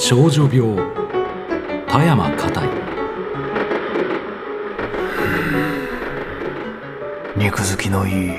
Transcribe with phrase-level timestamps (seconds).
[0.00, 0.76] 少女病。
[1.88, 2.68] 田山硬い。
[7.36, 8.32] 肉付きのいい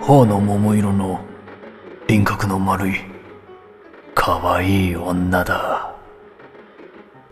[0.00, 1.20] 頬の桃色の
[2.08, 2.96] 輪郭の丸い
[4.16, 5.94] 可愛い女だ。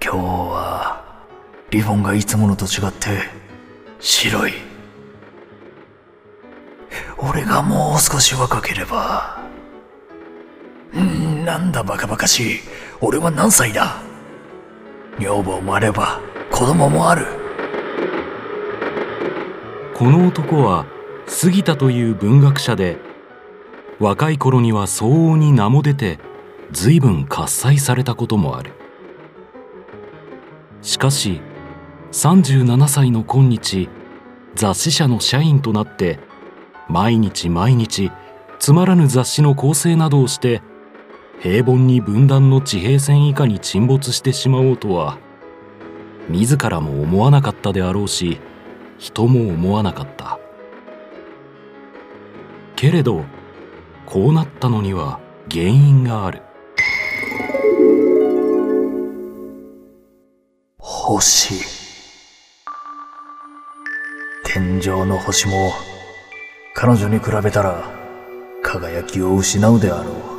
[0.01, 1.05] 今日は
[1.71, 3.23] リボンがいつものと違って
[3.99, 4.53] 白い。
[7.19, 9.43] 俺がもう少し若ければ
[10.97, 12.86] んなんだバカバカしい。
[13.01, 14.03] 俺は何歳だ？
[15.19, 17.27] 女房もあれば子供もある。
[19.95, 20.87] この男は
[21.27, 22.99] 杉田という文学者で
[23.99, 26.19] 若い頃には相応に名も出て
[26.71, 28.73] 随分喝采されたこともある。
[30.83, 31.41] しかし
[32.13, 33.89] 37歳の今日
[34.55, 36.19] 雑誌社の社員となって
[36.89, 38.11] 毎日毎日
[38.59, 40.63] つまらぬ雑誌の構成などをして
[41.41, 45.19] 平凡に分断の地平線以下に沈没してしまおうとは
[46.29, 48.41] 自らも思わなかったであろうし
[48.99, 50.39] 人も思わなかった。
[52.75, 53.25] けれど
[54.05, 55.21] こうなったのには
[55.51, 56.43] 原因がある。
[60.79, 61.55] 星。
[64.45, 65.73] 天井の星も
[66.75, 67.91] 彼女に比べたら
[68.63, 70.36] 輝きを失うであろう。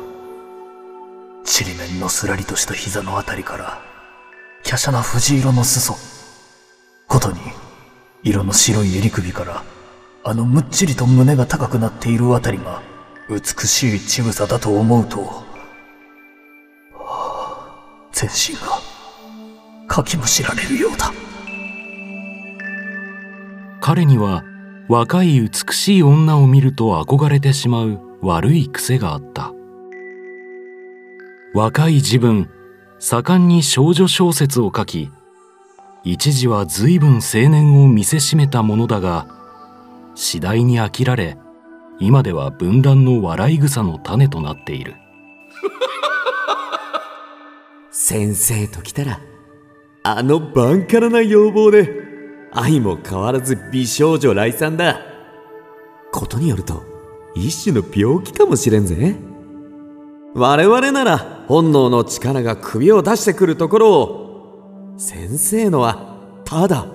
[1.48, 3.80] ちりめんのすらりとした膝のあたりから
[4.64, 5.94] 華奢な藤色の裾
[7.08, 7.38] ことに
[8.22, 9.62] 色の白い襟首から
[10.24, 12.82] あのむっちりと胸が高くなっているあたりが
[13.30, 15.46] 美しい乳房だと思うと、は
[16.98, 18.78] あ、全身が
[19.88, 21.12] かきむしられるようだ。
[23.80, 24.44] 彼には
[24.88, 29.57] 若い美しい女を見ると憧れてしまう悪い癖があった。
[31.54, 32.50] 若い自分
[32.98, 35.10] 盛んに少女小説を書き
[36.04, 39.26] 一時は随分青年を見せしめたものだが
[40.14, 41.38] 次第に飽きられ
[42.00, 44.94] 今では分断の笑い草の種となっている。
[47.90, 49.20] 先生ときたら
[50.04, 51.90] あのバンカラな要望で
[52.52, 55.00] 愛も変わらず美少女来産だ。
[56.12, 56.84] ことによると
[57.34, 59.27] 一種の病気かもしれんぜ。
[60.38, 66.86] 我々なら本能の力が首を出してくるところを先生のはただ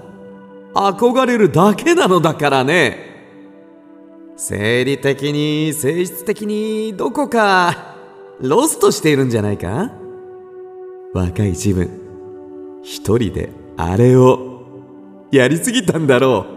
[0.73, 3.11] 憧れるだけなのだからね。
[4.35, 7.95] 生理的に性質的にどこか
[8.41, 9.91] ロストしているんじゃないか？
[11.13, 16.53] 若い自分一人であれをやりすぎたんだろう。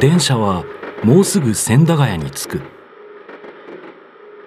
[0.00, 0.64] 電車は
[1.04, 2.62] もうすぐ千駄ヶ谷に着く。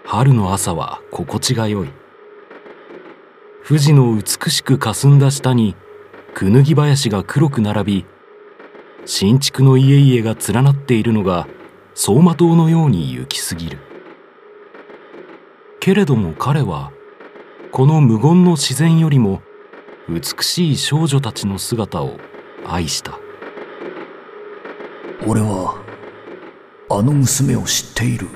[0.03, 1.89] 春の朝は心地がよい。
[3.65, 5.75] 富士の美しく霞んだ下に
[6.33, 8.05] クヌギ林が黒く並び
[9.05, 11.47] 新築の家々が連なっているのが
[11.95, 13.79] 走馬灯のように行き過ぎる。
[15.79, 16.91] けれども彼は
[17.71, 19.41] この無言の自然よりも
[20.09, 22.17] 美しい少女たちの姿を
[22.65, 23.26] 愛した。
[25.25, 25.75] 俺は
[26.89, 28.28] あの娘を知っている。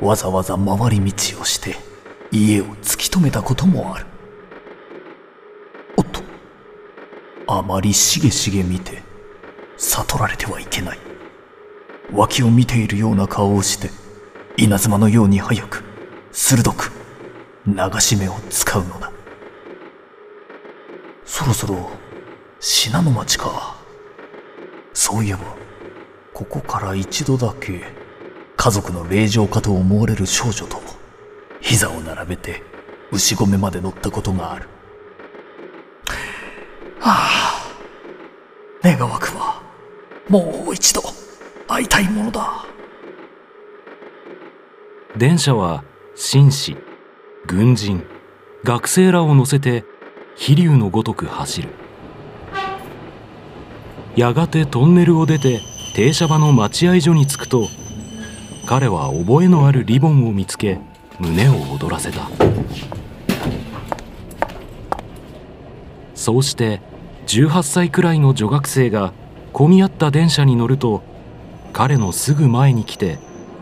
[0.00, 1.76] わざわざ回り道をして
[2.30, 4.06] 家を突き止めたこともある。
[5.98, 6.22] おっと
[7.46, 9.02] あまりしげしげ見て
[9.76, 10.98] 悟られてはいけない。
[12.12, 13.90] 脇を見ているような顔をして
[14.56, 15.84] 稲妻のように速く
[16.32, 16.90] 鋭く
[17.66, 19.12] 流し目を使うのだ。
[21.24, 21.90] そろそろ
[22.58, 23.79] 信濃町か。
[25.10, 25.40] そういえば
[26.32, 27.82] ここから一度だけ
[28.56, 30.80] 家族の霊場かと思われる少女と
[31.60, 32.62] 膝を並べて
[33.10, 34.68] 牛込まで乗ったことがある。
[37.00, 37.72] はあ
[38.84, 39.60] 願わくは
[40.28, 41.02] もう一度
[41.66, 42.64] 会いたいものだ。
[45.16, 45.82] 電車は
[46.14, 46.76] 紳士
[47.46, 48.06] 軍人
[48.62, 49.84] 学生らを乗せて
[50.36, 51.89] 飛竜のごとく走る。
[54.16, 55.60] やがてトンネルを出て
[55.94, 57.68] 停車場の待合所に着くと
[58.66, 60.78] 彼は覚えのあるリボンを見つけ
[61.18, 62.28] 胸を躍らせた。
[66.14, 66.82] そうして
[67.26, 69.12] 18歳くらいの女学生が
[69.52, 71.02] 混み合った電車に乗ると
[71.72, 73.18] 彼のすぐ前に来て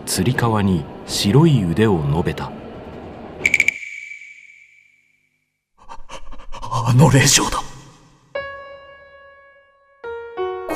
[0.07, 2.51] つり革に白い腕を述べた。
[6.61, 7.68] あの霊場だ。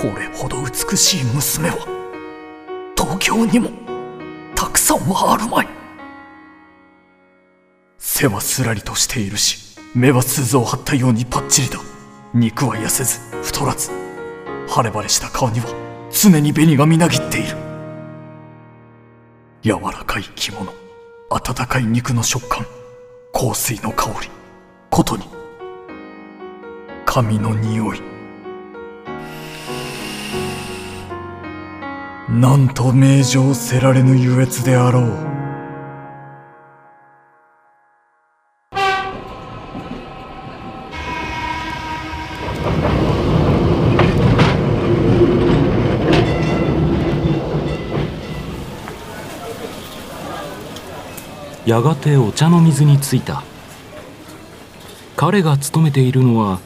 [0.03, 1.77] これほど美しい娘は
[2.99, 3.71] 東京にも
[4.57, 5.69] たくさんはあるまい。
[7.99, 11.79] 背はすらりとしているし目は鈴を張ったようにパッチリだ。
[12.35, 13.93] 肉は痩せず太らず。
[14.67, 15.67] 晴れ晴れした顔には
[16.11, 17.57] 常に紅がみなぎっている。
[19.63, 20.73] 柔らかい着物
[21.31, 22.67] 温かい肉の食感
[23.33, 24.29] 香水の香り
[24.91, 25.23] ことに。
[27.07, 28.12] 髪の匂い
[32.33, 35.33] なんと名状せられぬ優越であろう。
[51.67, 53.43] やがてお茶の水に着いた。
[55.17, 56.61] 彼が勤めているのは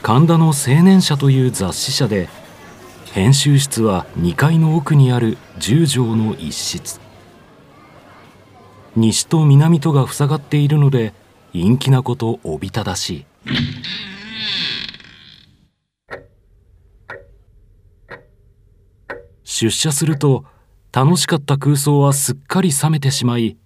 [0.00, 2.30] 神田の青年社という雑誌社で
[3.12, 7.00] 編集室は2階の奥にある10畳の一室。
[8.94, 11.12] 西と南とが塞がっているので
[11.52, 13.26] 陰気なことおびただしい。
[19.42, 20.44] 出社すると
[20.92, 23.58] 楽しかった空想はすっかり冷めてしまい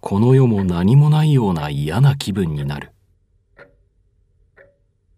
[0.00, 2.90] この世も何もないような嫌な気分になる。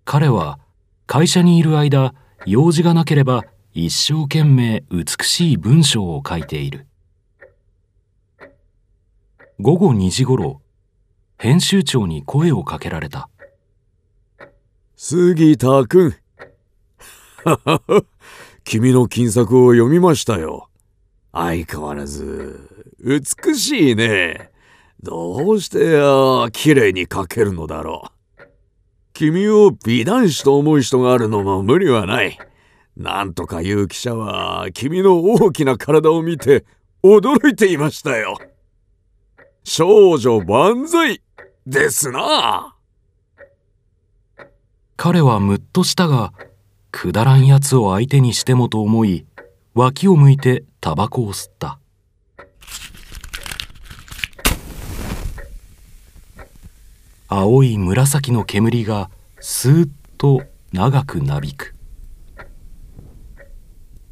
[0.05, 0.59] 彼は
[1.07, 2.15] 会社にいる間
[2.47, 6.87] 用事がなければ一生懸命美しい文章を書いている。
[9.61, 10.63] 午後2時ごろ
[11.37, 13.29] 編集長に声をかけられた。
[14.97, 16.15] 杉田君
[18.65, 20.69] 君の金作を読みましたよ。
[21.33, 24.51] 相変わらず美しいね。
[25.03, 28.20] どうしてあ綺麗に描けるのだろう。
[29.21, 32.39] 君を美男子と思う人があるのも無理はない。
[32.97, 36.65] なんとかいう記者は君の大きな体を見て
[37.03, 38.39] 驚いていましたよ。
[39.63, 41.21] 少女万歳
[41.67, 42.75] ですな。
[44.97, 46.33] 彼はむっとしたが、
[46.91, 49.27] くだらんやつを相手にしてもと思い、
[49.75, 51.80] 脇を向いてタバコを吸った。
[57.32, 60.43] 青い紫の煙がスーッと
[60.73, 61.77] 長くなびく。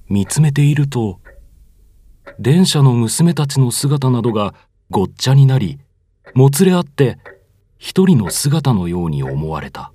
[0.08, 1.18] 見つめていると
[2.38, 4.54] 電車の娘たちの姿などが
[4.88, 5.80] ごっちゃになり
[6.34, 7.18] もつれ合って
[7.76, 9.92] 一人の姿のように思われた。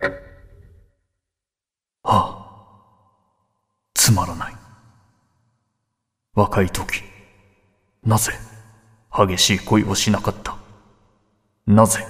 [0.00, 0.08] は
[2.04, 2.46] あ
[3.94, 4.54] つまらない。
[6.34, 7.02] 若い時
[8.04, 8.32] なぜ
[9.12, 10.56] 激しい恋をしなかった？
[11.66, 12.06] なぜ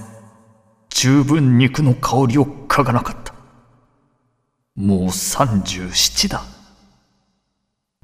[0.90, 3.34] 十分肉の香りを嗅がなかった？
[4.74, 6.42] もう三十七だ。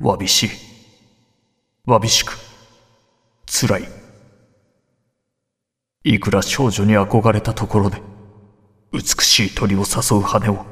[0.01, 0.51] わびしい。
[1.87, 2.39] わびしく。
[3.47, 3.89] 辛い。
[6.05, 8.01] いくら少女に憧れたところで、
[8.93, 10.65] 美しい鳥を誘う羽を、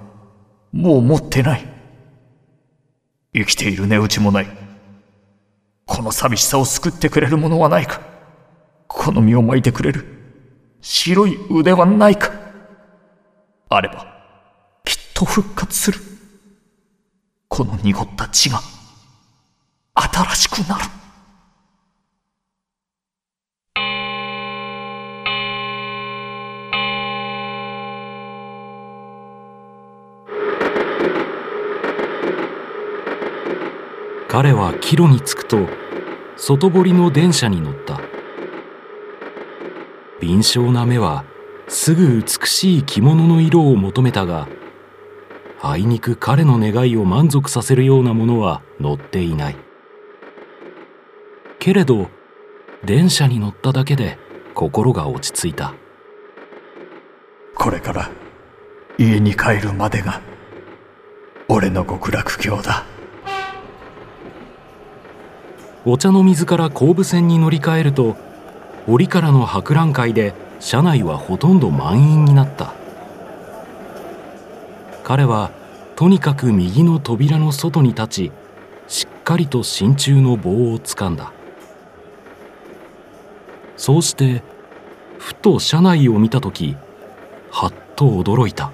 [0.72, 1.66] もう持ってない。
[3.34, 4.46] 生きている値打ちもない。
[5.86, 8.00] この寂しさを救ってくれるものはないか。
[8.86, 10.17] この身を巻いてくれる。
[10.80, 12.32] 白い腕はないか
[13.68, 14.06] あれば、
[14.84, 15.98] きっと復活する。
[17.48, 18.60] この濁った血が、
[19.94, 20.84] 新しくなる。
[34.28, 35.66] 彼は帰路に着くと
[36.36, 37.98] 外堀の電車に乗った
[40.28, 41.24] 敏捷な目は
[41.68, 44.46] すぐ美しい着物の色を求めたが
[45.62, 49.56] あいにく彼の願いを満足させるようなものは乗っていない。
[51.58, 52.10] けれど
[52.84, 54.18] 電車に乗っただけで
[54.52, 55.72] 心が落ち着いた。
[57.54, 58.10] これから
[58.98, 60.20] 家に帰るまでが
[61.48, 62.84] 俺の極楽境だ。
[65.86, 68.27] お茶の水から後部線に乗り換えると
[68.90, 72.72] 折からの博覧会で車内はほとんど満員になった。
[75.04, 75.50] 彼は
[75.94, 78.32] とにかく右の扉の外に立ち
[78.88, 81.32] しっかりと真鍮の棒をつかんだ。
[83.76, 84.42] そうして
[85.18, 86.74] ふと車内を見た時
[87.50, 88.72] はっと驚いた。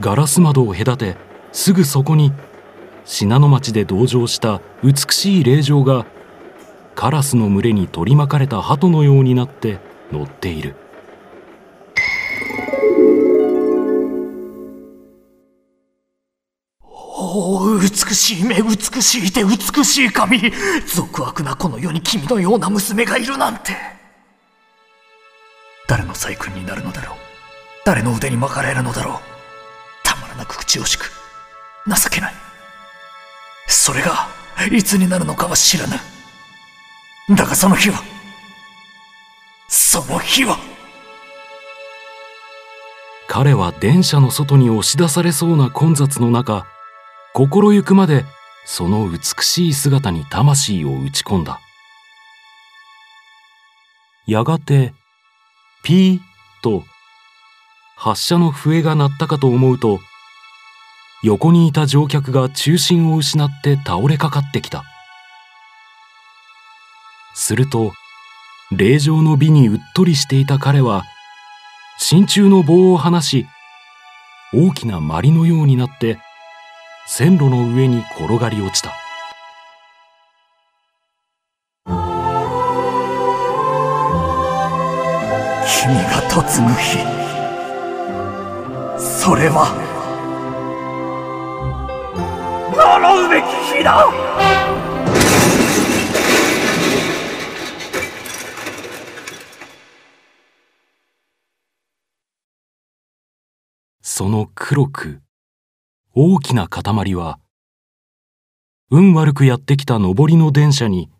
[0.00, 1.16] ガラス窓を隔て
[1.52, 2.32] すぐそこに
[3.04, 6.06] 信濃町で同乗した美しい霊場が
[6.94, 9.78] カラスの群れに取り巻かれた鳩のようになって
[10.12, 10.76] 乗っている。
[17.36, 20.52] お美しい目美しい手美しい髪。
[20.86, 23.76] 俗悪なこの世に君のような娘がいるなんて。
[25.88, 27.16] 誰の細君になるのだろう。
[27.84, 29.18] 誰の腕に巻かれるのだろう。
[30.04, 31.10] たまらなく口惜しく。
[31.86, 32.34] 情けない。
[33.66, 34.28] それが
[34.70, 35.94] いつになるのかは知らぬ。
[37.30, 38.02] だがその日は
[39.68, 40.58] その日は。
[43.28, 46.66] 彼は電車の外に押し出されそうな混雑の中
[47.32, 48.24] 心ゆくまで
[48.66, 51.60] その美しい姿に魂を打ち込んだ。
[54.26, 54.92] やがて
[55.82, 56.20] ピー
[56.62, 56.84] と
[57.96, 59.98] 発車の笛が鳴ったかと思うと
[61.22, 64.84] 横にいた乗客が中心を失って倒れかかってきた。
[67.34, 67.92] すると
[68.70, 71.04] 霊場の美にうっとりしていた彼は
[71.98, 73.46] 真鍮の棒を離し
[74.52, 76.18] 大きな鞠のようになって
[77.06, 78.92] 線路の上に転がり落ちた。
[85.66, 86.98] 君が嫁ぐ日
[88.98, 89.74] それは
[92.74, 93.44] 呪うべき
[93.76, 94.23] 日だ。
[104.16, 105.22] その黒く
[106.14, 107.40] 大きな塊は
[108.88, 111.10] 運悪くやってきた上りの電車に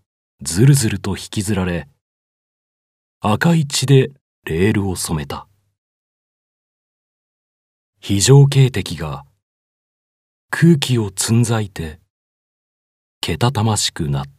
[0.43, 1.89] ずるずると引きずられ
[3.21, 4.13] 赤い血で
[4.45, 5.49] レールを染めた。
[8.01, 9.25] 非常警笛が
[10.51, 11.99] 空気をつんざいて
[13.21, 14.34] けたたましくなった。